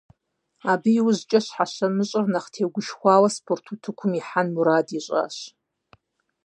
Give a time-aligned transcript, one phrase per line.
[0.71, 5.35] Абы иужькӏэ Щхьэщэмыщӏыр нэхъ тегушхуауэ спорт утыкум ихьэн мурадыр ищӏащ.